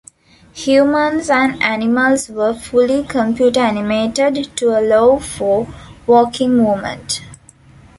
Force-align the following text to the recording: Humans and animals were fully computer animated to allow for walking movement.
Humans 0.55 1.29
and 1.29 1.61
animals 1.61 2.27
were 2.27 2.55
fully 2.55 3.03
computer 3.03 3.59
animated 3.59 4.47
to 4.57 4.69
allow 4.75 5.19
for 5.19 5.71
walking 6.07 6.57
movement. 6.57 7.21